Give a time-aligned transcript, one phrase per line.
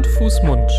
[0.00, 0.70] Hand, Fuß, Mund.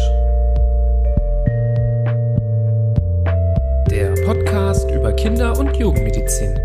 [3.92, 6.56] Der Podcast über Kinder- und Jugendmedizin.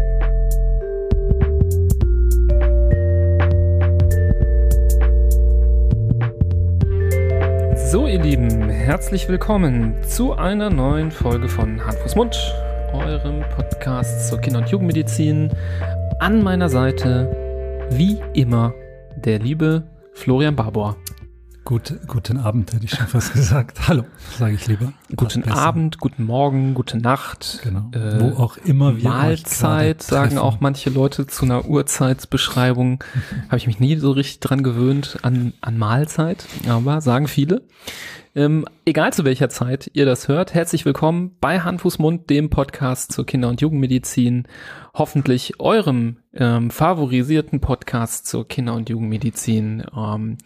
[7.90, 12.54] So, ihr Lieben, herzlich willkommen zu einer neuen Folge von Hand, Fuß, Mund,
[12.94, 15.50] eurem Podcast zur Kinder- und Jugendmedizin.
[16.20, 18.72] An meiner Seite, wie immer,
[19.14, 19.82] der liebe
[20.14, 20.96] Florian Barbour.
[21.66, 23.88] Gut, guten Abend, hätte ich schon fast gesagt.
[23.88, 24.04] Hallo,
[24.38, 24.92] sage ich lieber.
[25.16, 27.58] Guten Abend, guten Morgen, gute Nacht.
[27.64, 27.90] Genau.
[27.90, 33.02] Äh, Wo auch immer wir Mahlzeit sagen auch manche Leute zu einer Uhrzeitsbeschreibung.
[33.48, 37.62] Habe ich mich nie so richtig dran gewöhnt an, an Mahlzeit, aber sagen viele.
[38.36, 42.50] Ähm, egal zu welcher Zeit ihr das hört, herzlich willkommen bei Hand, Fuß, Mund, dem
[42.50, 44.46] Podcast zur Kinder- und Jugendmedizin.
[44.92, 50.36] Hoffentlich eurem ähm, favorisierten Podcast zur Kinder- und Jugendmedizin, ähm,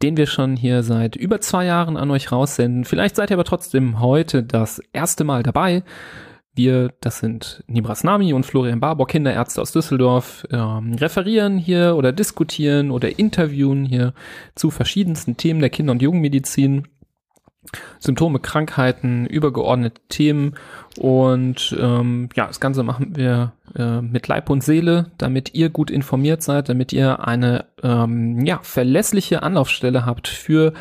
[0.00, 2.84] den wir schon hier seit über zwei Jahren an euch raussenden.
[2.84, 5.82] Vielleicht seid ihr aber trotzdem heute das erste Mal dabei.
[6.54, 12.12] Wir, das sind Nibras Nami und Florian Barbock, Kinderärzte aus Düsseldorf, ähm, referieren hier oder
[12.12, 14.14] diskutieren oder interviewen hier
[14.54, 16.86] zu verschiedensten Themen der Kinder- und Jugendmedizin.
[17.98, 20.54] Symptome, Krankheiten, übergeordnete Themen
[20.96, 25.90] und ähm, ja, das Ganze machen wir äh, mit Leib und Seele, damit ihr gut
[25.90, 30.72] informiert seid, damit ihr eine ähm, ja, verlässliche Anlaufstelle habt für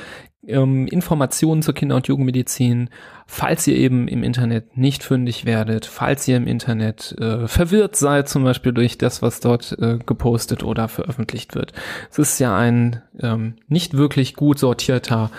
[0.48, 2.90] ähm, Informationen zur Kinder- und Jugendmedizin,
[3.28, 8.30] falls ihr eben im Internet nicht fündig werdet, falls ihr im Internet äh, verwirrt seid,
[8.30, 11.74] zum Beispiel durch das, was dort äh, gepostet oder veröffentlicht wird.
[12.10, 15.30] Es ist ja ein ähm, nicht wirklich gut sortierter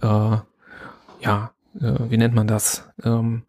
[0.00, 0.36] äh,
[1.24, 2.88] ja, äh, wie nennt man das?
[3.02, 3.44] Ähm,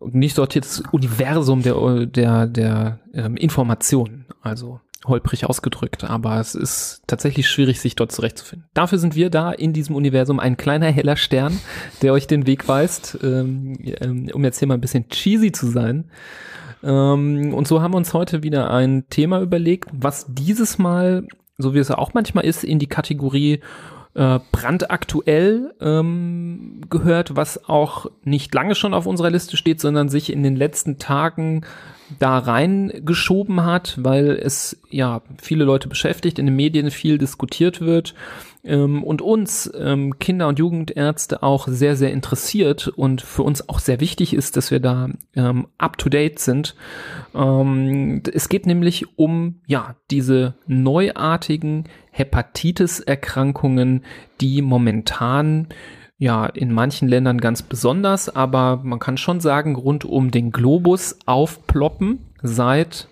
[0.00, 4.26] nicht sortiertes Universum der, der, der ähm, Informationen.
[4.42, 8.68] Also holprig ausgedrückt, aber es ist tatsächlich schwierig, sich dort zurechtzufinden.
[8.74, 11.58] Dafür sind wir da in diesem Universum ein kleiner heller Stern,
[12.02, 15.68] der euch den Weg weist, ähm, ähm um jetzt hier mal ein bisschen cheesy zu
[15.68, 16.10] sein.
[16.82, 21.26] Ähm, und so haben wir uns heute wieder ein Thema überlegt, was dieses Mal,
[21.58, 23.60] so wie es auch manchmal ist, in die Kategorie
[24.18, 30.32] äh, brandaktuell ähm, gehört, was auch nicht lange schon auf unserer Liste steht, sondern sich
[30.32, 31.64] in den letzten Tagen
[32.18, 38.14] da reingeschoben hat, weil es ja viele Leute beschäftigt, in den Medien viel diskutiert wird
[38.68, 43.78] ähm, und uns ähm, Kinder- und Jugendärzte auch sehr, sehr interessiert und für uns auch
[43.78, 46.76] sehr wichtig ist, dass wir da ähm, up-to-date sind.
[47.34, 54.04] Ähm, es geht nämlich um ja diese neuartigen Hepatitis-Erkrankungen,
[54.40, 55.68] die momentan
[56.18, 61.18] ja in manchen Ländern ganz besonders, aber man kann schon sagen, rund um den Globus
[61.26, 63.08] aufploppen seit,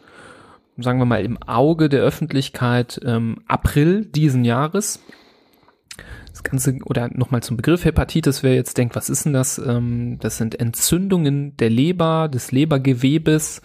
[0.77, 5.01] sagen wir mal, im Auge der Öffentlichkeit ähm, April diesen Jahres.
[6.31, 9.59] Das Ganze, oder nochmal zum Begriff Hepatitis, wer jetzt denkt, was ist denn das?
[9.59, 13.63] Ähm, das sind Entzündungen der Leber, des Lebergewebes,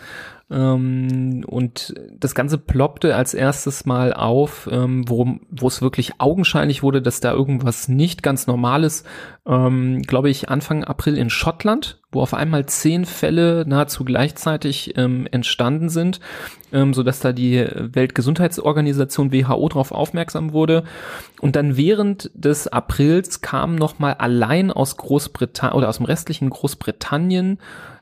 [0.52, 7.02] ähm, und das Ganze ploppte als erstes mal auf, ähm, wo, es wirklich augenscheinlich wurde,
[7.02, 9.06] dass da irgendwas nicht ganz Normales,
[9.46, 15.26] ähm, glaube ich, Anfang April in Schottland, wo auf einmal zehn Fälle nahezu gleichzeitig ähm,
[15.32, 16.20] entstanden sind,
[16.74, 20.84] ähm, so dass da die Weltgesundheitsorganisation WHO darauf aufmerksam wurde.
[21.40, 26.50] Und dann während des Aprils kam noch mal allein aus Großbritannien oder aus dem restlichen
[26.50, 27.58] Großbritannien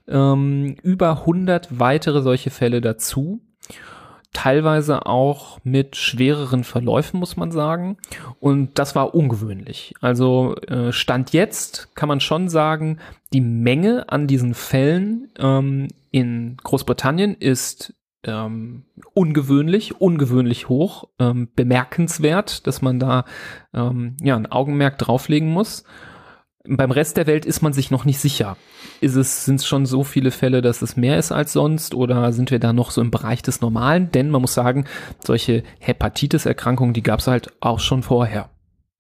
[0.10, 3.42] ähm, über 100 weitere solche Fälle dazu.
[4.32, 7.98] Teilweise auch mit schwereren Verläufen, muss man sagen.
[8.40, 9.96] Und das war ungewöhnlich.
[10.02, 13.00] Also äh, Stand jetzt kann man schon sagen,
[13.34, 17.94] die Menge an diesen Fällen ähm, in Großbritannien ist
[18.24, 18.84] ähm,
[19.14, 23.26] ungewöhnlich, ungewöhnlich hoch, ähm, bemerkenswert, dass man da
[23.74, 25.84] ähm, ja ein Augenmerk drauflegen muss.
[26.72, 28.56] Beim Rest der Welt ist man sich noch nicht sicher.
[29.02, 32.32] Ist es, sind es schon so viele Fälle, dass es mehr ist als sonst oder
[32.32, 34.12] sind wir da noch so im Bereich des Normalen?
[34.12, 34.86] Denn man muss sagen,
[35.24, 38.52] solche Hepatitis-Erkrankungen, die gab es halt auch schon vorher.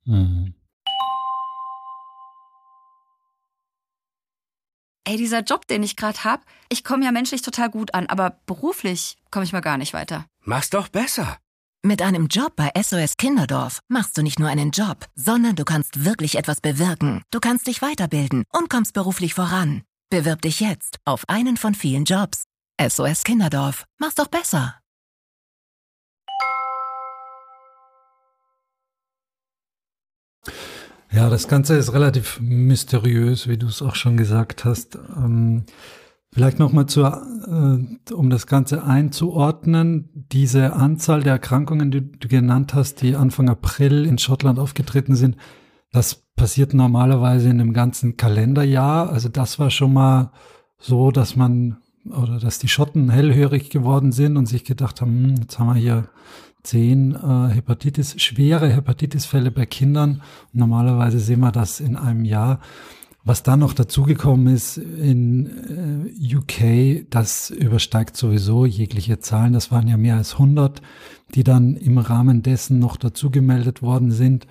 [0.05, 0.55] Mhm.
[5.03, 8.39] Ey, dieser Job, den ich gerade hab, ich komme ja menschlich total gut an, aber
[8.47, 10.25] beruflich komme ich mal gar nicht weiter.
[10.41, 11.37] Mach's doch besser.
[11.81, 16.03] Mit einem Job bei SOS Kinderdorf machst du nicht nur einen Job, sondern du kannst
[16.03, 17.21] wirklich etwas bewirken.
[17.31, 19.83] Du kannst dich weiterbilden und kommst beruflich voran.
[20.09, 22.43] Bewirb dich jetzt auf einen von vielen Jobs.
[22.85, 23.85] SOS Kinderdorf.
[23.97, 24.77] Mach's doch besser.
[31.11, 34.95] Ja, das Ganze ist relativ mysteriös, wie du es auch schon gesagt hast.
[35.15, 35.63] Ähm,
[36.31, 42.73] Vielleicht nochmal zu, äh, um das Ganze einzuordnen, diese Anzahl der Erkrankungen, die du genannt
[42.73, 45.37] hast, die Anfang April in Schottland aufgetreten sind,
[45.91, 49.09] Das passiert normalerweise in einem ganzen Kalenderjahr.
[49.09, 50.31] Also das war schon mal
[50.77, 55.35] so, dass man oder dass die Schotten hellhörig geworden sind und sich gedacht haben, hm,
[55.41, 56.09] jetzt haben wir hier
[56.63, 60.21] zehn äh, Hepatitis, schwere Hepatitisfälle bei Kindern.
[60.53, 62.59] Normalerweise sehen wir das in einem Jahr.
[63.23, 69.53] Was dann noch dazugekommen ist in äh, UK, das übersteigt sowieso jegliche Zahlen.
[69.53, 70.81] Das waren ja mehr als 100,
[71.35, 74.47] die dann im Rahmen dessen noch dazu gemeldet worden sind.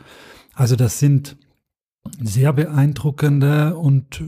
[0.54, 1.36] Also das sind
[2.20, 4.22] sehr beeindruckende und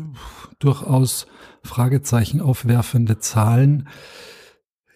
[0.58, 1.26] durchaus
[1.62, 3.88] Fragezeichen aufwerfende Zahlen.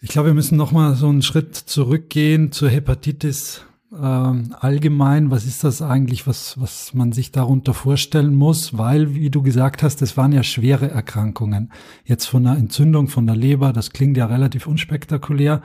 [0.00, 3.62] Ich glaube, wir müssen noch mal so einen Schritt zurückgehen zur Hepatitis
[4.00, 5.30] ähm, allgemein.
[5.30, 8.76] Was ist das eigentlich, was, was man sich darunter vorstellen muss?
[8.76, 11.72] Weil, wie du gesagt hast, es waren ja schwere Erkrankungen.
[12.04, 15.62] Jetzt von einer Entzündung von der Leber, das klingt ja relativ unspektakulär.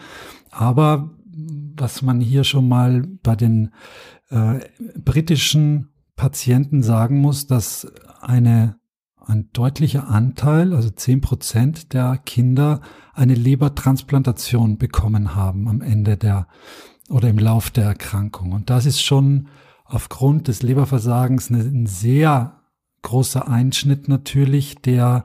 [0.51, 1.11] Aber
[1.77, 3.71] was man hier schon mal bei den
[4.29, 4.59] äh,
[4.97, 7.91] britischen Patienten sagen muss, dass
[8.21, 8.79] eine
[9.29, 12.81] ein deutlicher Anteil, also zehn Prozent der Kinder
[13.13, 16.47] eine Lebertransplantation bekommen haben am Ende der
[17.09, 18.51] oder im Lauf der Erkrankung.
[18.51, 19.47] Und das ist schon
[19.85, 22.59] aufgrund des Leberversagens ein sehr
[23.01, 25.23] großer Einschnitt natürlich, der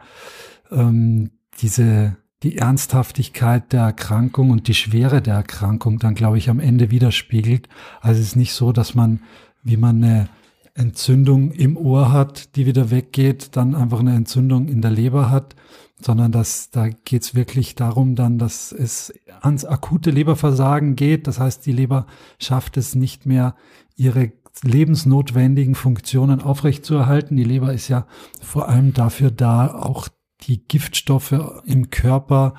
[0.70, 6.60] ähm, diese die Ernsthaftigkeit der Erkrankung und die Schwere der Erkrankung dann, glaube ich, am
[6.60, 7.70] Ende widerspiegelt.
[8.02, 9.20] Also es ist nicht so, dass man,
[9.62, 10.28] wie man eine
[10.75, 15.56] Entzündung im Ohr hat, die wieder weggeht, dann einfach eine Entzündung in der Leber hat,
[16.00, 21.26] sondern dass da geht es wirklich darum dann, dass es ans akute Leberversagen geht.
[21.26, 22.06] Das heißt, die Leber
[22.38, 23.55] schafft es nicht mehr,
[23.96, 24.32] ihre
[24.62, 27.37] lebensnotwendigen Funktionen aufrechtzuerhalten.
[27.37, 28.06] Die Leber ist ja
[28.41, 30.08] vor allem dafür da, auch
[30.43, 32.55] die Giftstoffe im Körper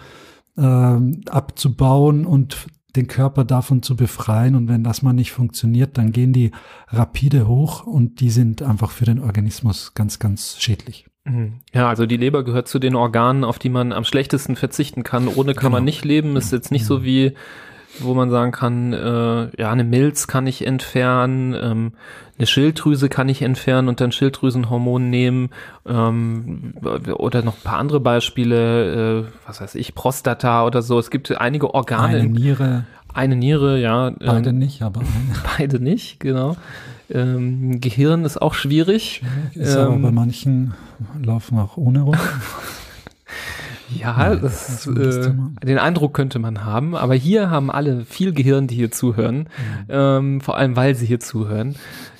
[0.57, 0.97] äh,
[1.29, 4.55] abzubauen und den Körper davon zu befreien.
[4.55, 6.51] Und wenn das mal nicht funktioniert, dann gehen die
[6.87, 11.05] rapide hoch und die sind einfach für den Organismus ganz, ganz schädlich.
[11.25, 11.53] Mhm.
[11.73, 15.27] Ja, also die Leber gehört zu den Organen, auf die man am schlechtesten verzichten kann.
[15.27, 15.77] Ohne kann genau.
[15.77, 16.35] man nicht leben.
[16.37, 17.03] Ist jetzt nicht so mhm.
[17.03, 17.35] wie
[17.99, 21.93] wo man sagen kann, äh, ja, eine Milz kann ich entfernen, ähm,
[22.37, 25.49] eine Schilddrüse kann ich entfernen und dann Schilddrüsenhormon nehmen
[25.85, 30.99] ähm, oder noch ein paar andere Beispiele, äh, was weiß ich, Prostata oder so.
[30.99, 32.19] Es gibt einige Organe.
[32.19, 32.85] Eine Niere.
[33.15, 34.11] Eine Niere, ja.
[34.19, 35.01] Beide ähm, nicht, aber.
[35.57, 36.57] Beide nicht, genau.
[37.09, 39.21] Ähm, Gehirn ist auch schwierig.
[39.53, 40.73] schwierig ist aber bei manchen
[41.23, 42.17] laufen auch ohne rum.
[43.89, 45.31] Ja, Nein, das, äh,
[45.63, 46.95] den Eindruck könnte man haben.
[46.95, 49.37] Aber hier haben alle viel Gehirn, die hier zuhören.
[49.37, 49.85] Mhm.
[49.89, 51.75] Ähm, vor allem, weil sie hier zuhören.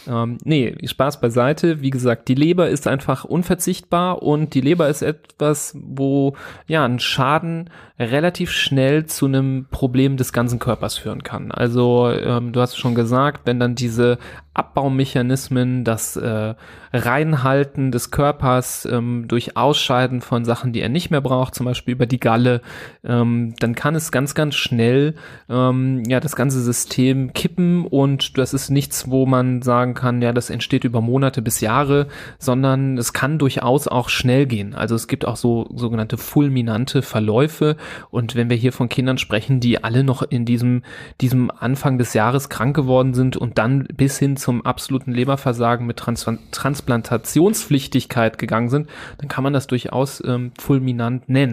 [0.07, 1.81] Ähm, nee, Spaß beiseite.
[1.81, 6.35] Wie gesagt, die Leber ist einfach unverzichtbar und die Leber ist etwas, wo
[6.67, 11.51] ja ein Schaden relativ schnell zu einem Problem des ganzen Körpers führen kann.
[11.51, 14.17] Also ähm, du hast schon gesagt, wenn dann diese
[14.53, 16.55] Abbaumechanismen, das äh,
[16.93, 21.93] Reinhalten des Körpers ähm, durch Ausscheiden von Sachen, die er nicht mehr braucht, zum Beispiel
[21.93, 22.61] über die Galle,
[23.03, 25.15] ähm, dann kann es ganz, ganz schnell
[25.49, 30.33] ähm, ja das ganze System kippen und das ist nichts, wo man sagen kann, ja,
[30.33, 32.07] das entsteht über Monate bis Jahre,
[32.37, 34.75] sondern es kann durchaus auch schnell gehen.
[34.75, 37.77] Also es gibt auch so sogenannte fulminante Verläufe
[38.11, 40.83] und wenn wir hier von Kindern sprechen, die alle noch in diesem
[41.21, 45.97] diesem Anfang des Jahres krank geworden sind und dann bis hin zum absoluten Leberversagen mit
[45.97, 51.44] Trans Transplantationspflichtigkeit gegangen sind, dann kann man das durchaus ähm, fulminant nennen.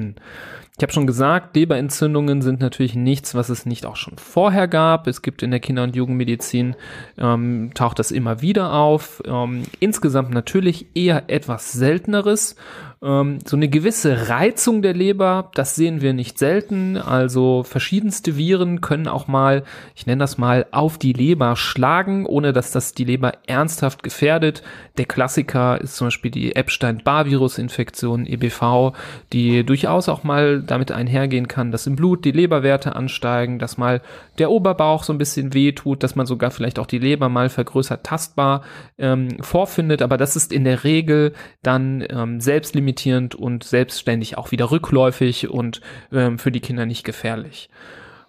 [0.79, 5.07] Ich habe schon gesagt, Leberentzündungen sind natürlich nichts, was es nicht auch schon vorher gab.
[5.07, 6.77] Es gibt in der Kinder- und Jugendmedizin,
[7.19, 9.23] ähm, taucht das immer wieder auf.
[9.27, 12.57] Ähm, insgesamt natürlich eher etwas selteneres
[13.03, 16.97] ähm, so eine gewisse Reizung der Leber, das sehen wir nicht selten.
[16.97, 19.65] Also verschiedenste Viren können auch mal,
[19.97, 24.63] ich nenne das mal, auf die Leber schlagen, ohne dass das die Leber ernsthaft gefährdet.
[24.99, 28.93] Der Klassiker ist zum Beispiel die Epstein-Barr-Virus-Infektion, EBV,
[29.33, 34.01] die durchaus auch mal damit einhergehen kann, dass im Blut die Leberwerte ansteigen, dass mal
[34.39, 37.49] der Oberbauch so ein bisschen weh tut, dass man sogar vielleicht auch die Leber mal
[37.49, 38.63] vergrößert tastbar
[38.99, 40.03] ähm, vorfindet.
[40.03, 41.33] Aber das ist in der Regel
[41.63, 45.81] dann ähm, selbst limitiert limitierend und selbstständig auch wieder rückläufig und
[46.13, 47.69] ähm, für die Kinder nicht gefährlich.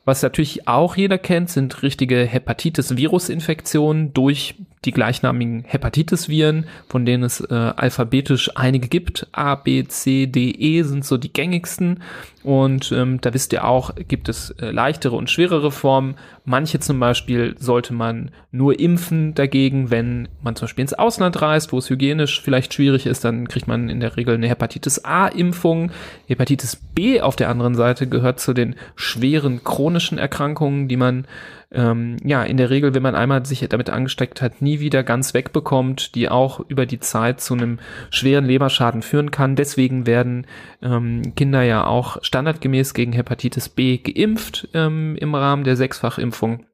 [0.06, 7.40] Was natürlich auch jeder kennt, sind richtige Hepatitis-Virus-Infektionen durch die gleichnamigen Hepatitis-Viren, von denen es
[7.40, 9.28] äh, alphabetisch einige gibt.
[9.32, 12.04] A, B, C, D, E sind so die gängigsten.
[12.44, 16.16] Und ähm, da wisst ihr auch, gibt es äh, leichtere und schwerere Formen.
[16.44, 21.72] Manche zum Beispiel sollte man nur impfen dagegen, wenn man zum Beispiel ins Ausland reist,
[21.72, 25.92] wo es hygienisch vielleicht schwierig ist, dann kriegt man in der Regel eine Hepatitis A-Impfung.
[26.28, 31.26] Hepatitis B auf der anderen Seite gehört zu den schweren chronischen Erkrankungen, die man
[31.74, 35.34] ähm, ja in der Regel, wenn man einmal sich damit angesteckt hat, nie wieder ganz
[35.34, 37.80] wegbekommt, die auch über die Zeit zu einem
[38.12, 39.56] schweren Leberschaden führen kann.
[39.56, 40.46] Deswegen werden
[40.82, 46.66] ähm, Kinder ja auch standardgemäß gegen Hepatitis B geimpft ähm, im Rahmen der Sechsfachimpfung.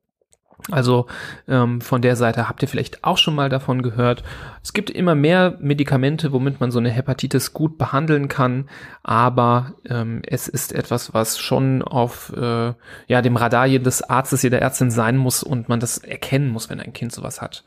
[0.71, 1.07] Also
[1.49, 4.23] ähm, von der Seite habt ihr vielleicht auch schon mal davon gehört.
[4.63, 8.69] Es gibt immer mehr Medikamente, womit man so eine Hepatitis gut behandeln kann,
[9.03, 12.73] aber ähm, es ist etwas, was schon auf äh,
[13.07, 16.79] ja dem Radar jedes Arztes, jeder Ärztin sein muss und man das erkennen muss, wenn
[16.79, 17.65] ein Kind sowas hat.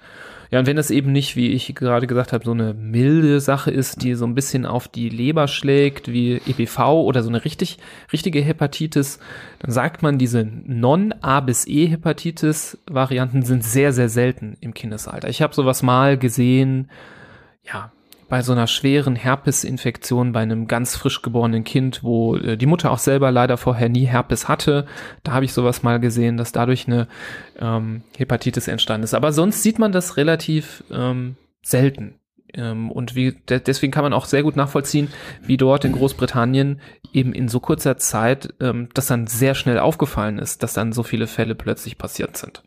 [0.53, 3.71] Ja, und wenn das eben nicht, wie ich gerade gesagt habe, so eine milde Sache
[3.71, 7.79] ist, die so ein bisschen auf die Leber schlägt, wie EPV oder so eine richtig,
[8.13, 9.19] richtige Hepatitis,
[9.61, 15.31] dann sagt man, diese Non-A bis E-Hepatitis-Varianten sind sehr, sehr selten im Kindesalter.
[15.31, 16.91] Ich habe sowas mal gesehen,
[17.65, 17.91] ja,
[18.33, 22.91] bei so einer schweren Herpesinfektion bei einem ganz frisch geborenen Kind, wo äh, die Mutter
[22.91, 24.87] auch selber leider vorher nie Herpes hatte.
[25.23, 27.09] Da habe ich sowas mal gesehen, dass dadurch eine
[27.59, 29.13] ähm, Hepatitis entstanden ist.
[29.13, 32.15] Aber sonst sieht man das relativ ähm, selten.
[32.55, 35.09] Ähm, und wie, de deswegen kann man auch sehr gut nachvollziehen,
[35.43, 36.81] wie dort in Großbritannien
[37.13, 41.03] eben in so kurzer Zeit ähm, das dann sehr schnell aufgefallen ist, dass dann so
[41.03, 42.63] viele Fälle plötzlich passiert sind.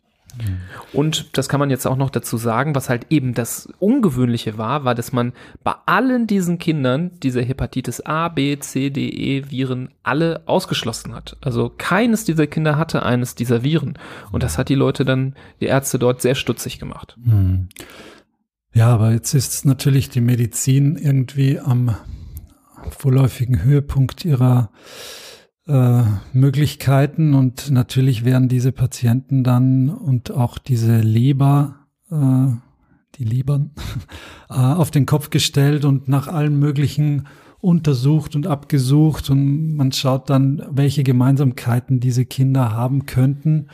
[0.94, 4.84] Und das kann man jetzt auch noch dazu sagen, was halt eben das Ungewöhnliche war,
[4.84, 9.90] war, dass man bei allen diesen Kindern diese Hepatitis A, B, C, D, E Viren
[10.04, 11.38] alle ausgeschlossen hat.
[11.42, 13.98] Also keines dieser Kinder hatte eines dieser Viren.
[14.32, 17.18] Und das hat die Leute dann, die Ärzte dort sehr stutzig gemacht.
[17.24, 17.70] Hm.
[18.74, 21.96] Ja, aber jetzt ist natürlich die Medizin irgendwie am
[22.90, 24.70] vorläufigen Höhepunkt ihrer
[25.68, 26.04] äh,
[26.34, 32.48] Möglichkeiten und natürlich werden diese Patienten dann und auch diese Leber, äh,
[33.16, 33.72] die Lebern,
[34.50, 37.28] äh, auf den Kopf gestellt und nach allen möglichen
[37.62, 43.70] untersucht und abgesucht und man schaut dann, welche Gemeinsamkeiten diese Kinder haben könnten,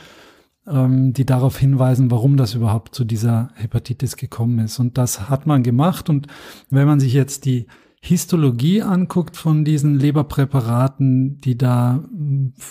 [0.65, 4.79] ähm, die darauf hinweisen, warum das überhaupt zu dieser Hepatitis gekommen ist.
[4.79, 6.27] Und das hat man gemacht und
[6.69, 7.65] wenn man sich jetzt die
[8.03, 12.03] Histologie anguckt von diesen Leberpräparaten, die da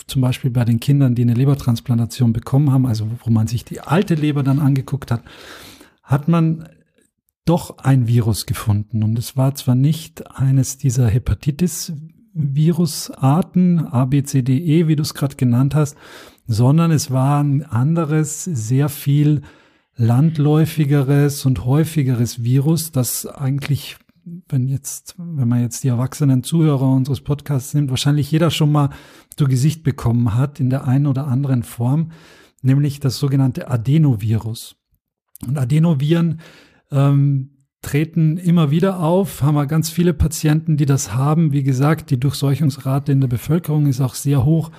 [0.05, 3.79] zum Beispiel bei den Kindern, die eine Lebertransplantation bekommen haben, also wo man sich die
[3.79, 5.23] alte Leber dann angeguckt hat,
[6.03, 6.67] hat man
[7.45, 9.03] doch ein Virus gefunden.
[9.03, 15.01] Und es war zwar nicht eines dieser Hepatitis-Virusarten, A, B, C, D, E, wie du
[15.01, 15.95] es gerade genannt hast,
[16.45, 19.43] sondern es war ein anderes, sehr viel
[19.95, 27.21] landläufigeres und häufigeres Virus, das eigentlich wenn jetzt, wenn man jetzt die erwachsenen Zuhörer unseres
[27.21, 28.89] Podcasts nimmt, wahrscheinlich jeder schon mal
[29.35, 32.11] zu Gesicht bekommen hat in der einen oder anderen Form,
[32.61, 34.75] nämlich das sogenannte Adenovirus.
[35.47, 36.39] Und Adenoviren
[36.91, 37.49] ähm,
[37.81, 41.51] treten immer wieder auf, haben wir ganz viele Patienten, die das haben.
[41.51, 44.71] Wie gesagt, die Durchseuchungsrate in der Bevölkerung ist auch sehr hoch.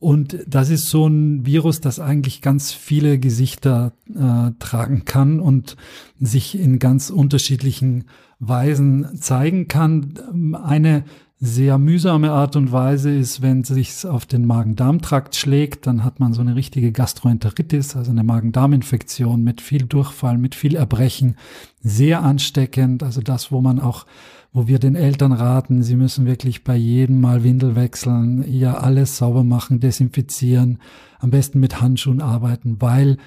[0.00, 5.76] Und das ist so ein Virus, das eigentlich ganz viele Gesichter äh, tragen kann und
[6.20, 8.04] sich in ganz unterschiedlichen
[8.38, 10.54] Weisen zeigen kann.
[10.62, 11.04] Eine
[11.40, 16.18] sehr mühsame Art und Weise ist, wenn es sich auf den Magen-Darm-Trakt schlägt, dann hat
[16.18, 21.36] man so eine richtige Gastroenteritis, also eine Magen-Darm-Infektion mit viel Durchfall, mit viel Erbrechen,
[21.80, 24.04] sehr ansteckend, also das, wo man auch
[24.52, 29.18] wo wir den Eltern raten, sie müssen wirklich bei jedem Mal Windel wechseln, ja alles
[29.18, 30.78] sauber machen, desinfizieren,
[31.20, 33.18] am besten mit Handschuhen arbeiten, weil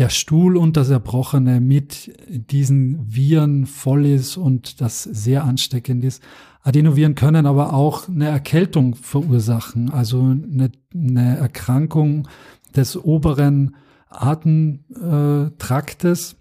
[0.00, 2.10] der Stuhl und das Erbrochene mit
[2.50, 6.22] diesen Viren voll ist und das sehr ansteckend ist.
[6.62, 12.26] Adenoviren können aber auch eine Erkältung verursachen, also eine, eine Erkrankung
[12.74, 13.76] des oberen
[14.08, 16.36] Atemtraktes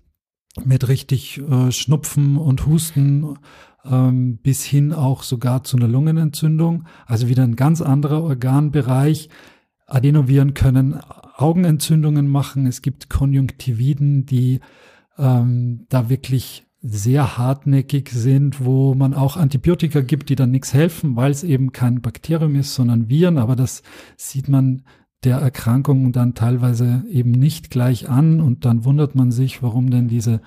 [0.64, 3.40] mit richtig äh, Schnupfen und Husten
[3.84, 9.28] ähm, bis hin auch sogar zu einer Lungenentzündung, also wieder ein ganz anderer Organbereich.
[9.90, 11.00] Adenoviren können
[11.36, 12.66] Augenentzündungen machen.
[12.66, 14.60] Es gibt Konjunktividen, die
[15.18, 21.16] ähm, da wirklich sehr hartnäckig sind, wo man auch Antibiotika gibt, die dann nichts helfen,
[21.16, 23.38] weil es eben kein Bakterium ist, sondern Viren.
[23.38, 23.84] Aber das
[24.16, 24.84] sieht man
[25.24, 30.08] der Erkrankung dann teilweise eben nicht gleich an und dann wundert man sich, warum denn
[30.08, 30.42] diese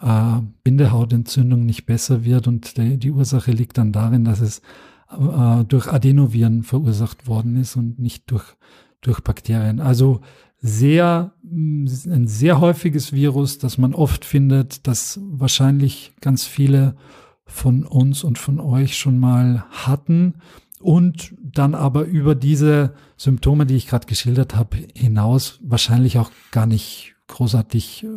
[0.00, 4.62] äh, Bindehautentzündung nicht besser wird und die, die Ursache liegt dann darin, dass es
[5.10, 8.56] äh, durch Adenoviren verursacht worden ist und nicht durch,
[9.00, 9.80] durch Bakterien.
[9.80, 10.20] Also
[10.60, 16.96] sehr, mm, ein sehr häufiges Virus, das man oft findet, das wahrscheinlich ganz viele
[17.44, 20.34] von uns und von euch schon mal hatten
[20.80, 26.66] und dann aber über diese Symptome, die ich gerade geschildert habe, hinaus wahrscheinlich auch gar
[26.66, 28.08] nicht großartig äh,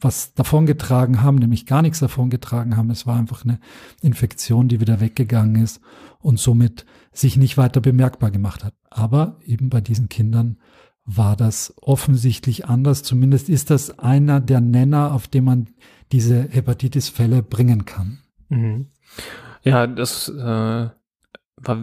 [0.00, 2.90] was davongetragen haben, nämlich gar nichts davongetragen haben.
[2.90, 3.60] Es war einfach eine
[4.00, 5.80] Infektion, die wieder weggegangen ist
[6.18, 8.74] und somit sich nicht weiter bemerkbar gemacht hat.
[8.90, 10.58] Aber eben bei diesen Kindern
[11.04, 13.02] war das offensichtlich anders.
[13.02, 15.68] Zumindest ist das einer der Nenner, auf dem man
[16.12, 18.18] diese Hepatitis-Fälle bringen kann.
[18.48, 18.86] Mhm.
[19.62, 20.88] Ja, das äh,
[21.62, 21.78] war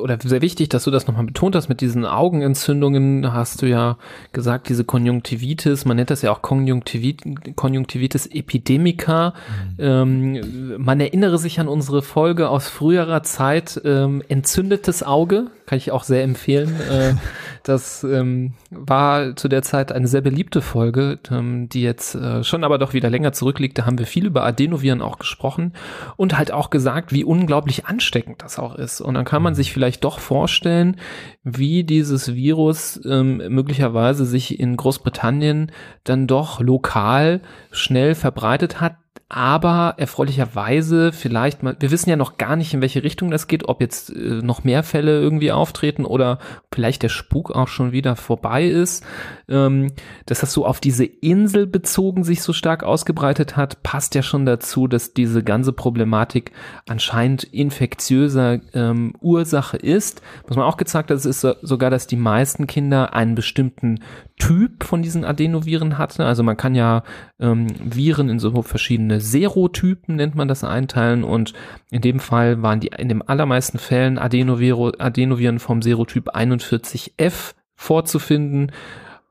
[0.00, 3.96] oder sehr wichtig, dass du das nochmal betont hast mit diesen Augenentzündungen, hast du ja
[4.32, 7.22] gesagt, diese Konjunktivitis, man nennt das ja auch Konjunktivit,
[7.56, 9.34] Konjunktivitis epidemica.
[9.76, 9.76] Mhm.
[9.78, 15.90] Ähm, man erinnere sich an unsere Folge aus früherer Zeit, ähm, entzündetes Auge, kann ich
[15.90, 16.74] auch sehr empfehlen.
[16.90, 17.14] Äh,
[17.62, 22.64] das ähm, war zu der Zeit eine sehr beliebte Folge, ähm, die jetzt äh, schon
[22.64, 23.78] aber doch wieder länger zurückliegt.
[23.78, 25.72] Da haben wir viel über Adenoviren auch gesprochen
[26.16, 29.00] und halt auch gesagt, wie unglaublich ansteckend das auch ist.
[29.00, 30.96] Und dann kann man sich vielleicht doch vorstellen,
[31.42, 35.72] wie dieses Virus ähm, möglicherweise sich in Großbritannien
[36.04, 37.40] dann doch lokal
[37.70, 38.96] schnell verbreitet hat,
[39.28, 43.68] aber erfreulicherweise vielleicht mal, wir wissen ja noch gar nicht, in welche Richtung das geht,
[43.68, 46.38] ob jetzt äh, noch mehr Fälle irgendwie auftreten oder
[46.72, 49.04] vielleicht der Spuk auch schon wieder vorbei ist.
[49.48, 49.92] Ähm,
[50.26, 54.46] dass das so auf diese Insel bezogen sich so stark ausgebreitet hat, passt ja schon
[54.46, 56.52] dazu, dass diese ganze Problematik
[56.86, 60.22] anscheinend infektiöser ähm, Ursache ist.
[60.46, 64.00] Was man auch gezeigt hat, ist sogar, dass die meisten Kinder einen bestimmten
[64.38, 66.22] Typ von diesen Adenoviren hatten.
[66.22, 67.04] Also man kann ja
[67.38, 71.52] ähm, Viren in so verschiedene Serotypen, nennt man das, einteilen und
[71.90, 78.72] in dem Fall waren die in den allermeisten Fällen Adenoviro, Adenoviren vom Serotyp 41F vorzufinden.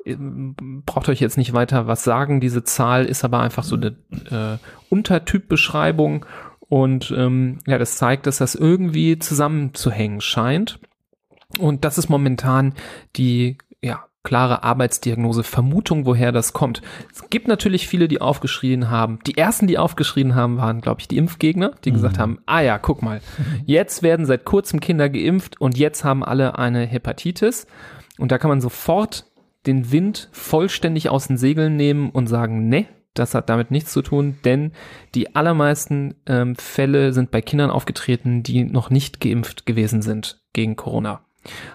[0.05, 0.55] Ähm,
[0.85, 3.95] braucht euch jetzt nicht weiter was sagen, diese Zahl ist aber einfach so eine
[4.31, 4.57] äh,
[4.89, 6.25] Untertypbeschreibung
[6.69, 10.79] und ähm, ja, das zeigt, dass das irgendwie zusammenzuhängen scheint.
[11.59, 12.73] Und das ist momentan
[13.15, 16.81] die ja, klare Arbeitsdiagnose, Vermutung, woher das kommt.
[17.13, 19.19] Es gibt natürlich viele, die aufgeschrien haben.
[19.27, 21.95] Die ersten, die aufgeschrien haben, waren, glaube ich, die Impfgegner, die mhm.
[21.95, 23.21] gesagt haben, ah ja, guck mal,
[23.65, 27.67] jetzt werden seit kurzem Kinder geimpft und jetzt haben alle eine Hepatitis.
[28.17, 29.25] Und da kann man sofort
[29.65, 34.01] den Wind vollständig aus den Segeln nehmen und sagen, ne, das hat damit nichts zu
[34.01, 34.71] tun, denn
[35.15, 40.75] die allermeisten ähm, Fälle sind bei Kindern aufgetreten, die noch nicht geimpft gewesen sind gegen
[40.75, 41.21] Corona.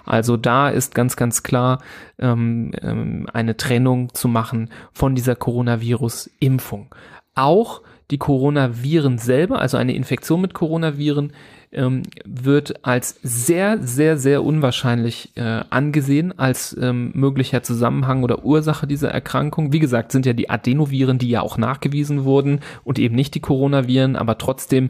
[0.04, 1.80] Also da ist ganz, ganz klar
[2.18, 6.94] ähm, ähm, eine Trennung zu machen von dieser Coronavirus-Impfung.
[7.34, 11.32] Auch die Coronaviren selber, also eine Infektion mit Coronaviren,
[11.72, 18.86] ähm, wird als sehr, sehr, sehr unwahrscheinlich äh, angesehen als ähm, möglicher Zusammenhang oder Ursache
[18.86, 19.72] dieser Erkrankung.
[19.72, 23.40] Wie gesagt, sind ja die Adenoviren, die ja auch nachgewiesen wurden und eben nicht die
[23.40, 24.88] Coronaviren, aber trotzdem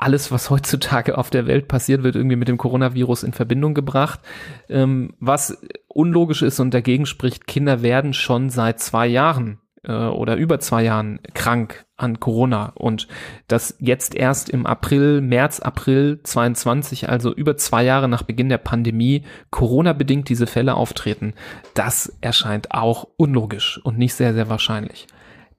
[0.00, 4.20] alles, was heutzutage auf der Welt passiert, wird irgendwie mit dem Coronavirus in Verbindung gebracht.
[4.68, 10.36] Ähm, was unlogisch ist und dagegen spricht, Kinder werden schon seit zwei Jahren äh, oder
[10.36, 13.08] über zwei Jahren krank an Corona und
[13.46, 18.58] das jetzt erst im April, März, April 22, also über zwei Jahre nach Beginn der
[18.58, 21.34] Pandemie, Corona-bedingt diese Fälle auftreten,
[21.74, 25.06] das erscheint auch unlogisch und nicht sehr, sehr wahrscheinlich.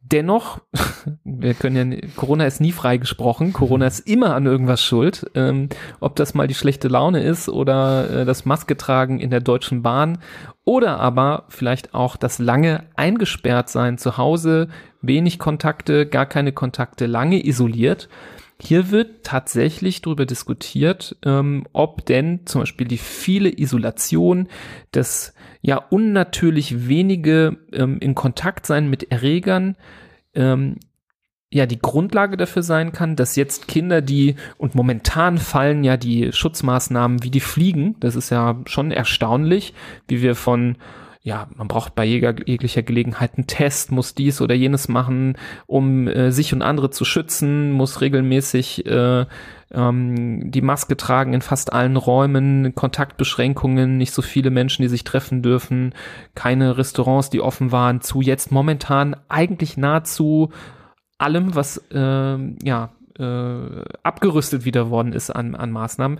[0.03, 0.61] Dennoch,
[1.23, 3.53] wir können ja, Corona ist nie freigesprochen.
[3.53, 5.29] Corona ist immer an irgendwas schuld.
[5.35, 9.41] Ähm, ob das mal die schlechte Laune ist oder äh, das Maske tragen in der
[9.41, 10.17] Deutschen Bahn
[10.65, 14.67] oder aber vielleicht auch das lange eingesperrt sein zu Hause,
[15.01, 18.09] wenig Kontakte, gar keine Kontakte, lange isoliert.
[18.63, 24.47] Hier wird tatsächlich darüber diskutiert, ähm, ob denn zum Beispiel die viele Isolation,
[24.91, 29.77] das ja unnatürlich wenige ähm, in Kontakt sein mit Erregern,
[30.35, 30.77] ähm,
[31.51, 36.31] ja die Grundlage dafür sein kann, dass jetzt Kinder, die und momentan fallen ja die
[36.31, 39.73] Schutzmaßnahmen wie die Fliegen, das ist ja schon erstaunlich,
[40.07, 40.77] wie wir von
[41.23, 46.31] ja, man braucht bei jeglicher Gelegenheit einen Test, muss dies oder jenes machen, um äh,
[46.31, 49.27] sich und andere zu schützen, muss regelmäßig äh,
[49.71, 55.03] ähm, die Maske tragen in fast allen Räumen, Kontaktbeschränkungen, nicht so viele Menschen, die sich
[55.03, 55.93] treffen dürfen,
[56.33, 60.49] keine Restaurants, die offen waren, zu jetzt momentan eigentlich nahezu
[61.19, 66.19] allem, was äh, ja äh, abgerüstet wieder worden ist an, an Maßnahmen,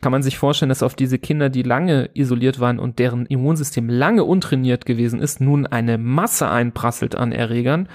[0.00, 3.88] kann man sich vorstellen, dass auf diese Kinder, die lange isoliert waren und deren Immunsystem
[3.88, 7.88] lange untrainiert gewesen ist, nun eine Masse einprasselt an Erregern.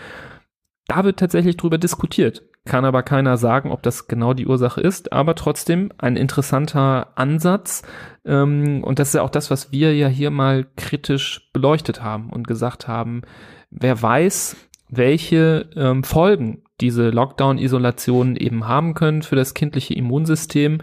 [0.87, 2.43] Da wird tatsächlich drüber diskutiert.
[2.65, 7.83] Kann aber keiner sagen, ob das genau die Ursache ist, aber trotzdem ein interessanter Ansatz.
[8.25, 12.29] Ähm, und das ist ja auch das, was wir ja hier mal kritisch beleuchtet haben
[12.31, 13.21] und gesagt haben,
[13.69, 14.55] wer weiß,
[14.89, 20.79] welche ähm, Folgen diese Lockdown-Isolationen eben haben können für das kindliche Immunsystem.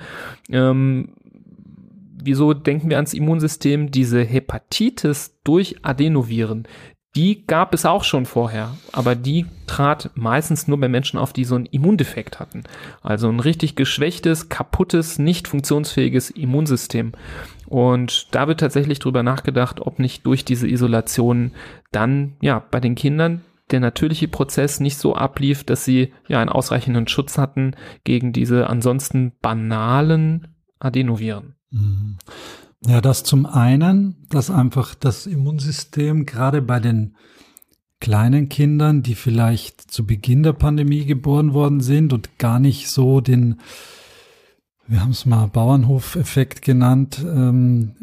[0.51, 1.15] Ähm,
[2.23, 3.91] wieso denken wir ans Immunsystem?
[3.91, 6.67] Diese Hepatitis durch Adenoviren,
[7.15, 11.45] die gab es auch schon vorher, aber die trat meistens nur bei Menschen auf, die
[11.45, 12.63] so einen Immundefekt hatten.
[13.03, 17.13] Also ein richtig geschwächtes, kaputtes, nicht funktionsfähiges Immunsystem.
[17.67, 21.53] Und da wird tatsächlich drüber nachgedacht, ob nicht durch diese Isolation
[21.91, 26.51] dann, ja, bei den Kindern der natürliche Prozess nicht so ablief, dass sie ja einen
[26.51, 30.49] ausreichenden Schutz hatten gegen diese ansonsten banalen
[30.79, 31.55] Adenoviren.
[31.71, 32.19] Mhm.
[32.87, 37.17] Ja, das zum einen, dass einfach das Immunsystem gerade bei den
[38.01, 43.21] kleinen Kindern, die vielleicht zu Beginn der Pandemie geboren worden sind und gar nicht so
[43.21, 43.61] den,
[44.89, 47.95] wir haben es mal Bauernhof-Effekt genannt, ähm,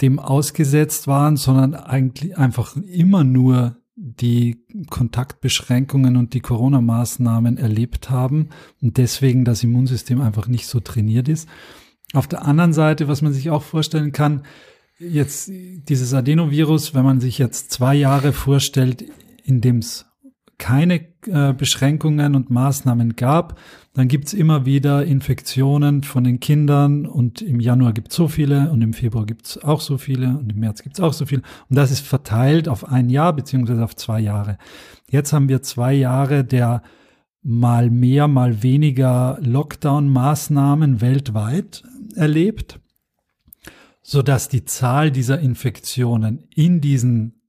[0.00, 3.79] dem ausgesetzt waren, sondern eigentlich einfach immer nur
[4.20, 11.28] die Kontaktbeschränkungen und die Corona-Maßnahmen erlebt haben und deswegen das Immunsystem einfach nicht so trainiert
[11.28, 11.48] ist.
[12.12, 14.42] Auf der anderen Seite, was man sich auch vorstellen kann,
[14.98, 19.04] jetzt dieses Adenovirus, wenn man sich jetzt zwei Jahre vorstellt,
[19.44, 20.09] in dem es
[20.60, 23.58] keine äh, Beschränkungen und Maßnahmen gab,
[23.94, 28.80] dann gibt's immer wieder Infektionen von den Kindern und im Januar gibt's so viele und
[28.82, 31.42] im Februar gibt's auch so viele und im März gibt's auch so viele.
[31.68, 34.58] Und das ist verteilt auf ein Jahr beziehungsweise auf zwei Jahre.
[35.10, 36.82] Jetzt haben wir zwei Jahre der
[37.42, 41.82] mal mehr, mal weniger Lockdown-Maßnahmen weltweit
[42.14, 42.80] erlebt,
[44.02, 47.40] so dass die Zahl dieser Infektionen in diesen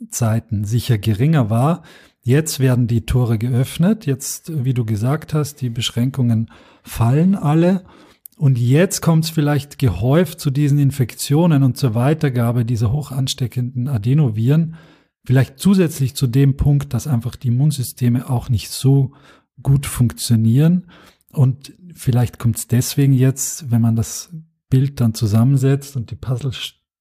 [0.00, 1.82] Lockdown-Zeiten sicher geringer war.
[2.22, 4.06] Jetzt werden die Tore geöffnet.
[4.06, 6.50] Jetzt, wie du gesagt hast, die Beschränkungen
[6.82, 7.84] fallen alle.
[8.36, 13.88] Und jetzt kommt es vielleicht gehäuft zu diesen Infektionen und zur Weitergabe dieser hoch ansteckenden
[13.88, 14.76] Adenoviren.
[15.24, 19.12] Vielleicht zusätzlich zu dem Punkt, dass einfach die Immunsysteme auch nicht so
[19.62, 20.86] gut funktionieren.
[21.30, 24.34] Und vielleicht kommt es deswegen jetzt, wenn man das
[24.68, 26.16] Bild dann zusammensetzt und die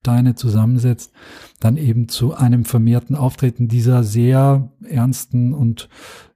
[0.04, 1.12] Puzzlesteine zusammensetzt,
[1.60, 5.90] dann eben zu einem vermehrten Auftreten dieser sehr ernsten und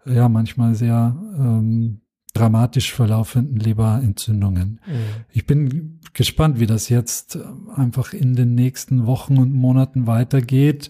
[0.06, 2.02] ja manchmal sehr ähm,
[2.34, 4.80] dramatisch verlaufenden Leberentzündungen.
[4.86, 4.94] Mhm.
[5.32, 7.40] Ich bin gespannt, wie das jetzt
[7.76, 10.90] einfach in den nächsten Wochen und Monaten weitergeht.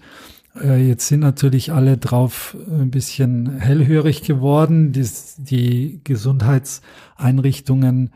[0.62, 4.92] Äh, jetzt sind natürlich alle drauf ein bisschen hellhörig geworden.
[4.92, 8.12] Die, die Gesundheitseinrichtungen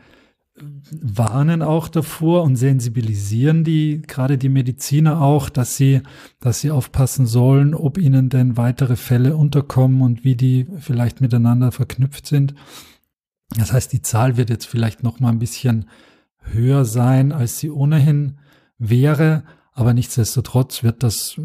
[0.54, 6.02] warnen auch davor und sensibilisieren die, gerade die Mediziner auch, dass sie,
[6.40, 11.72] dass sie aufpassen sollen, ob ihnen denn weitere Fälle unterkommen und wie die vielleicht miteinander
[11.72, 12.54] verknüpft sind.
[13.56, 15.86] Das heißt, die Zahl wird jetzt vielleicht noch mal ein bisschen
[16.38, 18.38] höher sein, als sie ohnehin
[18.78, 19.44] wäre.
[19.72, 21.40] Aber nichtsdestotrotz wird das,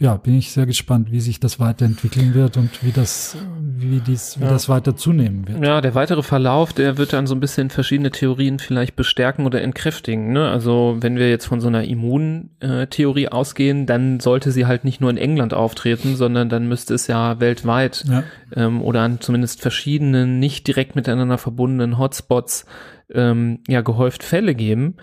[0.00, 4.40] ja, bin ich sehr gespannt, wie sich das weiterentwickeln wird und wie das, wie dies,
[4.40, 4.50] wie ja.
[4.50, 5.64] das weiter zunehmen wird.
[5.64, 9.62] Ja, der weitere Verlauf, der wird dann so ein bisschen verschiedene Theorien vielleicht bestärken oder
[9.62, 10.32] entkräftigen.
[10.32, 10.50] Ne?
[10.50, 15.10] Also wenn wir jetzt von so einer Immuntheorie ausgehen, dann sollte sie halt nicht nur
[15.10, 18.24] in England auftreten, sondern dann müsste es ja weltweit ja.
[18.56, 22.66] Ähm, oder an zumindest verschiedenen, nicht direkt miteinander verbundenen Hotspots
[23.12, 24.96] ähm, ja gehäuft Fälle geben.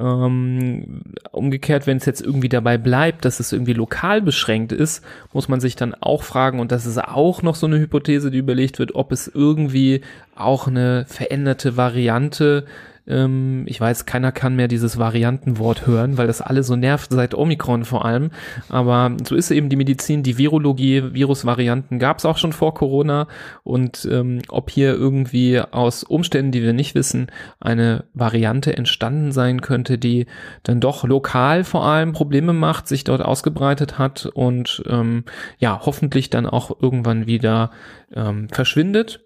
[0.00, 5.48] Ähm, umgekehrt, wenn es jetzt irgendwie dabei bleibt, dass es irgendwie lokal beschränkt ist, muss
[5.48, 8.78] man sich dann auch fragen, und das ist auch noch so eine Hypothese, die überlegt
[8.78, 10.00] wird, ob es irgendwie
[10.34, 12.64] auch eine veränderte Variante
[13.10, 17.34] ähm, ich weiß, keiner kann mehr dieses Variantenwort hören, weil das alle so nervt, seit
[17.34, 18.30] Omikron vor allem.
[18.68, 23.26] Aber so ist eben die Medizin, die Virologie, Virusvarianten gab es auch schon vor Corona.
[23.64, 27.26] Und ähm, ob hier irgendwie aus Umständen, die wir nicht wissen,
[27.58, 30.26] eine Variante entstanden sein könnte, die
[30.62, 35.24] dann doch lokal vor allem Probleme macht, sich dort ausgebreitet hat und ähm,
[35.58, 37.70] ja, hoffentlich dann auch irgendwann wieder
[38.14, 39.20] ähm, verschwindet.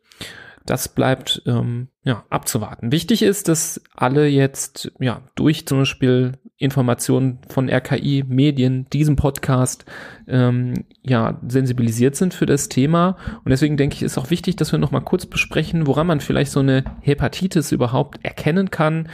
[0.66, 2.90] Das bleibt ähm, ja, abzuwarten.
[2.90, 9.85] Wichtig ist, dass alle jetzt ja durch zum Beispiel Informationen von RKI, Medien, diesem Podcast
[10.29, 13.17] ähm, ja sensibilisiert sind für das Thema.
[13.45, 16.21] Und deswegen denke ich, ist auch wichtig, dass wir noch mal kurz besprechen, woran man
[16.21, 19.09] vielleicht so eine Hepatitis überhaupt erkennen kann.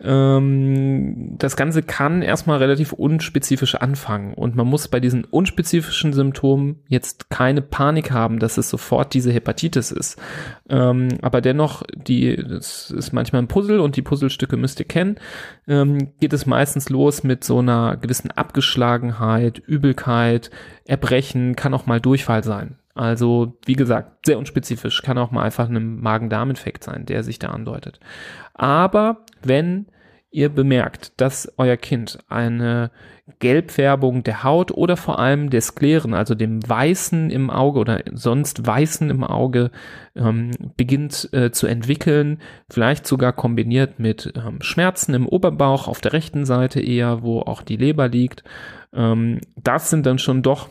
[0.00, 6.80] Ähm, das Ganze kann erstmal relativ unspezifisch anfangen und man muss bei diesen unspezifischen Symptomen
[6.88, 10.20] jetzt keine Panik haben, dass es sofort diese Hepatitis ist.
[10.68, 15.16] Ähm, aber dennoch, die, das ist manchmal ein Puzzle und die Puzzlestücke müsst ihr kennen,
[15.68, 20.50] ähm, geht es meistens los mit so einer gewissen Abgeschlagenheit, Übelkeit,
[20.86, 22.76] Erbrechen, kann auch mal Durchfall sein.
[22.94, 27.48] Also, wie gesagt, sehr unspezifisch, kann auch mal einfach ein Magen-Darm-Infekt sein, der sich da
[27.48, 28.00] andeutet.
[28.54, 29.86] Aber wenn
[30.30, 32.90] ihr bemerkt, dass euer Kind eine
[33.38, 38.66] Gelbfärbung der Haut oder vor allem der Skleren, also dem Weißen im Auge oder sonst
[38.66, 39.70] Weißen im Auge
[40.16, 46.14] ähm, beginnt äh, zu entwickeln, vielleicht sogar kombiniert mit ähm, Schmerzen im Oberbauch auf der
[46.14, 48.42] rechten Seite eher, wo auch die Leber liegt.
[48.94, 50.68] Ähm, das sind dann schon doch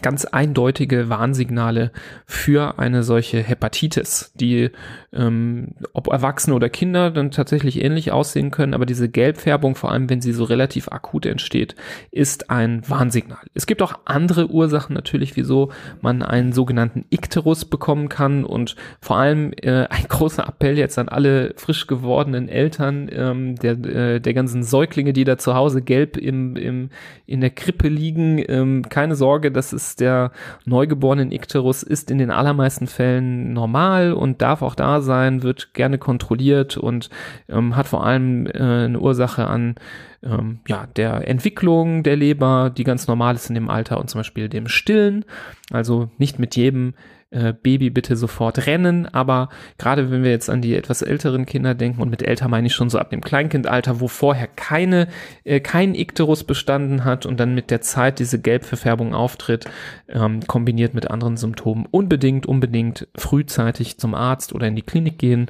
[0.00, 1.92] ganz eindeutige Warnsignale
[2.24, 4.70] für eine solche Hepatitis, die
[5.12, 10.08] ähm, ob Erwachsene oder Kinder dann tatsächlich ähnlich aussehen können, aber diese Gelbfärbung, vor allem
[10.08, 11.74] wenn sie so relativ akut entsteht,
[12.10, 13.44] ist ein Warnsignal.
[13.52, 19.18] Es gibt auch andere Ursachen natürlich, wieso man einen sogenannten Ikterus bekommen kann und vor
[19.18, 24.32] allem äh, ein großer Appell jetzt an alle frisch gewordenen Eltern ähm, der, äh, der
[24.32, 26.88] ganzen Säuglinge, die da zu Hause gelb im, im,
[27.26, 30.32] in der Krippe liegen, ähm, keine Sorge, das ist der
[30.64, 35.98] neugeborenen Ikterus ist in den allermeisten Fällen normal und darf auch da sein, wird gerne
[35.98, 37.10] kontrolliert und
[37.48, 39.74] ähm, hat vor allem äh, eine Ursache an
[40.22, 44.20] ähm, ja, der Entwicklung der Leber, die ganz normal ist in dem Alter und zum
[44.20, 45.24] Beispiel dem Stillen.
[45.70, 46.94] Also nicht mit jedem
[47.32, 51.74] äh, Baby bitte sofort rennen, aber gerade wenn wir jetzt an die etwas älteren Kinder
[51.74, 55.08] denken und mit älter meine ich schon so ab dem Kleinkindalter, wo vorher keine,
[55.44, 59.64] äh, kein Ikterus bestanden hat und dann mit der Zeit diese Gelbverfärbung auftritt,
[60.08, 65.46] ähm, kombiniert mit anderen Symptomen, unbedingt, unbedingt frühzeitig zum Arzt oder in die Klinik gehen.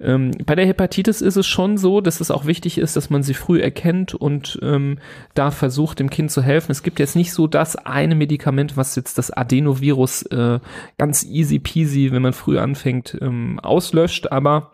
[0.00, 3.22] Ähm, bei der Hepatitis ist es schon so, dass es auch wichtig ist, dass man
[3.22, 4.98] sie früh erkennt und ähm,
[5.34, 6.72] da versucht, dem Kind zu helfen.
[6.72, 10.60] Es gibt jetzt nicht so das eine Medikament, was jetzt das Adenovirus äh,
[10.96, 14.72] ganz easy peasy, wenn man früh anfängt, ähm, auslöscht, aber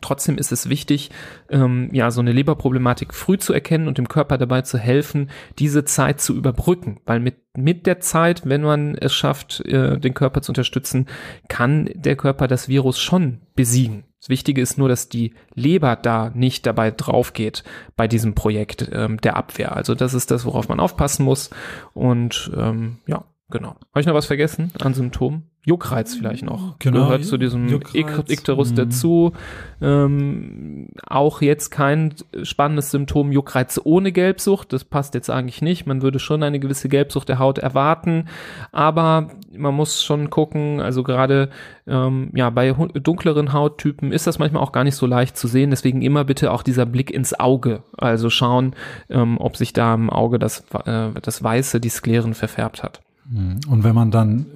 [0.00, 1.10] Trotzdem ist es wichtig,
[1.48, 5.84] ähm, ja, so eine Leberproblematik früh zu erkennen und dem Körper dabei zu helfen, diese
[5.84, 7.00] Zeit zu überbrücken.
[7.06, 11.06] Weil mit, mit der Zeit, wenn man es schafft, äh, den Körper zu unterstützen,
[11.48, 14.04] kann der Körper das Virus schon besiegen.
[14.20, 17.62] Das Wichtige ist nur, dass die Leber da nicht dabei drauf geht
[17.94, 19.76] bei diesem Projekt ähm, der Abwehr.
[19.76, 21.50] Also das ist das, worauf man aufpassen muss.
[21.92, 23.70] Und ähm, ja, genau.
[23.70, 25.50] Habe ich noch was vergessen an Symptomen?
[25.66, 26.78] Juckreiz vielleicht noch.
[26.78, 28.76] Genau, Gehört zu diesem Ikterus mhm.
[28.76, 29.32] dazu.
[29.80, 34.74] Ähm, auch jetzt kein spannendes Symptom Juckreiz ohne Gelbsucht.
[34.74, 35.86] Das passt jetzt eigentlich nicht.
[35.86, 38.28] Man würde schon eine gewisse Gelbsucht der Haut erwarten.
[38.72, 41.48] Aber man muss schon gucken, also gerade
[41.86, 45.70] ähm, ja, bei dunkleren Hauttypen ist das manchmal auch gar nicht so leicht zu sehen.
[45.70, 47.84] Deswegen immer bitte auch dieser Blick ins Auge.
[47.96, 48.76] Also schauen,
[49.08, 53.00] ähm, ob sich da im Auge das, äh, das Weiße, die Skleren verfärbt hat.
[53.28, 53.60] Mhm.
[53.68, 54.46] Und wenn man dann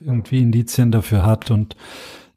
[0.00, 1.76] irgendwie Indizien dafür hat und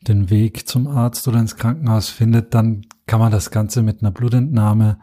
[0.08, 4.12] den Weg zum Arzt oder ins Krankenhaus findet, dann kann man das Ganze mit einer
[4.12, 4.98] Blutentnahme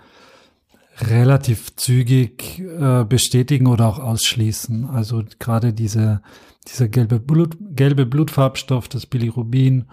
[0.99, 4.85] relativ zügig äh, bestätigen oder auch ausschließen.
[4.85, 6.21] Also gerade diese,
[6.69, 9.87] dieser gelbe, Blut, gelbe Blutfarbstoff, das Bilirubin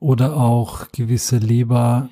[0.00, 2.10] oder auch gewisse Leberenzyme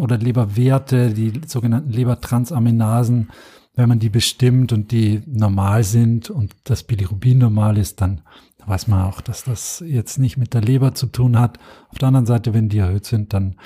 [0.00, 3.30] oder Leberwerte, die sogenannten Lebertransaminasen,
[3.74, 8.22] wenn man die bestimmt und die normal sind und das Bilirubin normal ist, dann
[8.66, 11.58] weiß man auch, dass das jetzt nicht mit der Leber zu tun hat.
[11.88, 13.56] Auf der anderen Seite, wenn die erhöht sind, dann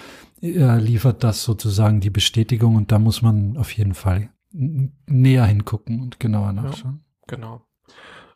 [0.43, 6.01] äh, liefert das sozusagen die Bestätigung und da muss man auf jeden Fall näher hingucken
[6.01, 7.01] und genauer nachschauen.
[7.05, 7.63] Ja, genau.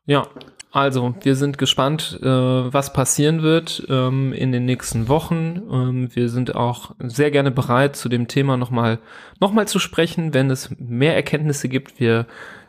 [0.07, 0.27] Ja,
[0.73, 5.63] also wir sind gespannt, äh, was passieren wird ähm, in den nächsten Wochen.
[5.71, 8.99] Ähm, wir sind auch sehr gerne bereit, zu dem Thema nochmal
[9.41, 11.99] noch mal zu sprechen, wenn es mehr Erkenntnisse gibt.
[11.99, 12.27] Wir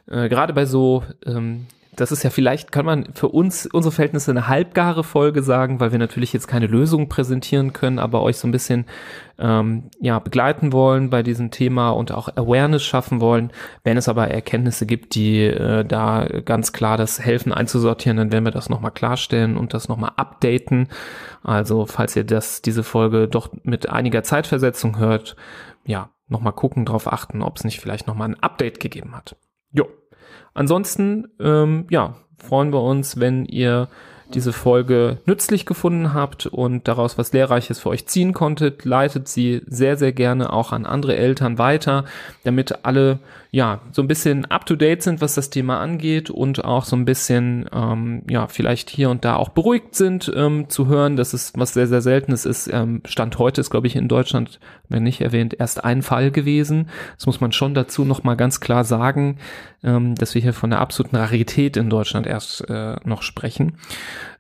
[0.07, 4.31] äh, gerade bei so ähm, das ist ja vielleicht, kann man für uns, unsere Verhältnisse
[4.31, 8.47] eine halbgare Folge sagen, weil wir natürlich jetzt keine Lösung präsentieren können, aber euch so
[8.47, 8.85] ein bisschen
[9.37, 13.51] ähm, ja, begleiten wollen bei diesem Thema und auch Awareness schaffen wollen.
[13.83, 18.45] Wenn es aber Erkenntnisse gibt, die äh, da ganz klar das helfen einzusortieren, dann werden
[18.45, 20.87] wir das nochmal klarstellen und das nochmal updaten.
[21.43, 25.35] Also falls ihr das, diese Folge doch mit einiger Zeitversetzung hört,
[25.83, 29.35] ja, nochmal gucken, drauf achten, ob es nicht vielleicht nochmal ein Update gegeben hat.
[29.71, 29.87] Jo.
[30.53, 33.87] Ansonsten, ähm, ja, freuen wir uns, wenn ihr
[34.35, 39.61] diese Folge nützlich gefunden habt und daraus was Lehrreiches für euch ziehen konntet, leitet sie
[39.67, 42.05] sehr, sehr gerne auch an andere Eltern weiter,
[42.43, 43.19] damit alle
[43.51, 46.95] ja so ein bisschen up to date sind, was das Thema angeht und auch so
[46.95, 51.33] ein bisschen ähm, ja vielleicht hier und da auch beruhigt sind ähm, zu hören, dass
[51.33, 52.69] es was sehr, sehr seltenes ist.
[52.71, 56.89] Ähm, Stand heute ist, glaube ich, in Deutschland, wenn nicht erwähnt, erst ein Fall gewesen.
[57.17, 59.37] Das muss man schon dazu nochmal ganz klar sagen,
[59.83, 63.73] ähm, dass wir hier von der absoluten Rarität in Deutschland erst äh, noch sprechen.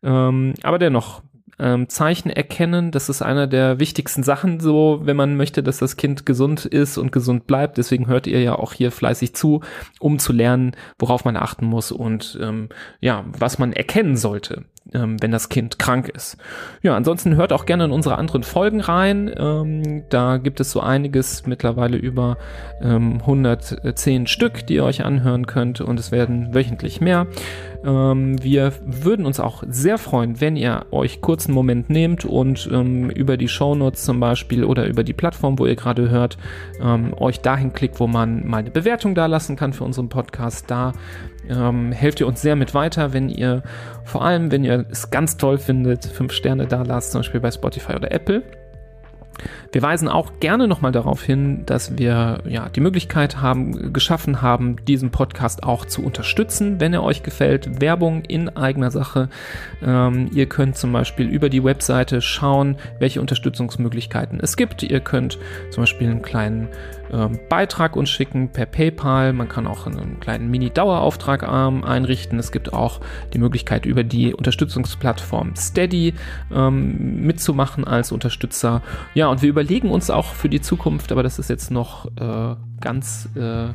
[0.03, 1.21] Ähm, aber dennoch,
[1.61, 5.95] ähm, Zeichen erkennen, das ist einer der wichtigsten Sachen so, wenn man möchte, dass das
[5.95, 7.77] Kind gesund ist und gesund bleibt.
[7.77, 9.61] Deswegen hört ihr ja auch hier fleißig zu,
[9.99, 14.65] um zu lernen, worauf man achten muss und ähm, ja, was man erkennen sollte.
[14.93, 16.37] Ähm, wenn das Kind krank ist.
[16.81, 19.31] Ja, ansonsten hört auch gerne in unsere anderen Folgen rein.
[19.37, 22.37] Ähm, da gibt es so einiges, mittlerweile über
[22.81, 27.27] ähm, 110 Stück, die ihr euch anhören könnt und es werden wöchentlich mehr.
[27.83, 33.09] Ähm, wir würden uns auch sehr freuen, wenn ihr euch kurzen Moment nehmt und ähm,
[33.09, 36.37] über die Shownotes zum Beispiel oder über die Plattform, wo ihr gerade hört,
[36.81, 40.69] ähm, euch dahin klickt, wo man mal eine Bewertung da lassen kann für unseren Podcast.
[40.69, 40.93] Da
[41.51, 43.61] ähm, helft ihr uns sehr mit weiter, wenn ihr,
[44.03, 47.51] vor allem wenn ihr es ganz toll findet, fünf Sterne da lasst, zum Beispiel bei
[47.51, 48.43] Spotify oder Apple.
[49.71, 54.77] Wir weisen auch gerne nochmal darauf hin, dass wir ja die Möglichkeit haben, geschaffen haben,
[54.85, 57.81] diesen Podcast auch zu unterstützen, wenn er euch gefällt.
[57.81, 59.29] Werbung in eigener Sache.
[59.81, 64.83] Ähm, ihr könnt zum Beispiel über die Webseite schauen, welche Unterstützungsmöglichkeiten es gibt.
[64.83, 65.39] Ihr könnt
[65.69, 66.67] zum Beispiel einen kleinen
[67.11, 69.33] ähm, Beitrag uns schicken per PayPal.
[69.33, 72.39] Man kann auch einen kleinen Mini-Dauerauftrag ähm, einrichten.
[72.39, 73.01] Es gibt auch
[73.33, 76.13] die Möglichkeit, über die Unterstützungsplattform Steady
[76.53, 78.81] ähm, mitzumachen als Unterstützer.
[79.21, 82.55] Ja, und wir überlegen uns auch für die Zukunft, aber das ist jetzt noch äh,
[82.79, 83.67] ganz äh,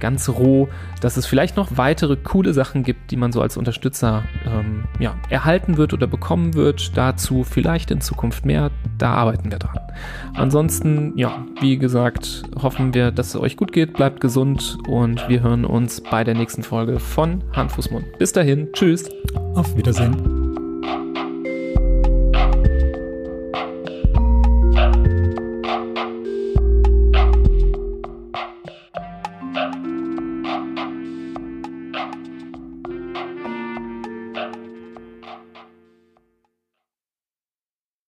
[0.00, 0.68] ganz roh,
[1.00, 5.14] dass es vielleicht noch weitere coole Sachen gibt, die man so als Unterstützer ähm, ja,
[5.30, 6.94] erhalten wird oder bekommen wird.
[6.94, 8.70] Dazu vielleicht in Zukunft mehr.
[8.98, 9.78] Da arbeiten wir dran.
[10.34, 13.94] Ansonsten, ja, wie gesagt, hoffen wir, dass es euch gut geht.
[13.94, 18.04] Bleibt gesund und wir hören uns bei der nächsten Folge von Hand, Fuß, Mund.
[18.18, 19.08] Bis dahin, tschüss.
[19.54, 20.41] Auf Wiedersehen.